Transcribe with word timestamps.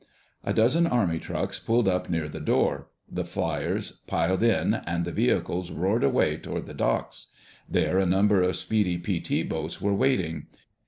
A 0.43 0.51
dozen 0.51 0.87
army 0.87 1.19
trucks 1.19 1.59
pulled 1.59 1.87
up 1.87 2.09
near 2.09 2.27
the 2.27 2.39
door. 2.39 2.87
The 3.07 3.23
fliers 3.23 3.99
piled 4.07 4.41
in, 4.41 4.73
and 4.73 5.05
the 5.05 5.11
vehicles 5.11 5.69
roared 5.69 6.03
away 6.03 6.37
toward 6.37 6.65
the 6.65 6.73
docks. 6.73 7.27
There 7.69 7.99
a 7.99 8.05
number 8.07 8.41
of 8.41 8.55
speedy 8.55 8.97
PT 8.97 9.47
boats 9.47 9.79
were 9.79 9.93
waiting. 9.93 10.47